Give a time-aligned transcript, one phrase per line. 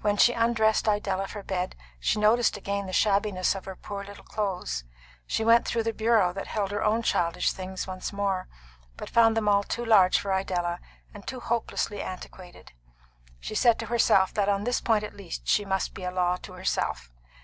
[0.00, 4.24] When she undressed Idella for bed she noticed again the shabbiness of her poor little
[4.24, 4.82] clothes.
[5.28, 8.48] She went through the bureau that held her own childish things once more,
[8.96, 10.80] but found them all too large for Idella,
[11.14, 12.72] and too hopelessly antiquated.
[13.38, 16.34] She said to herself that on this point at least she must be a law
[16.38, 17.12] to herself.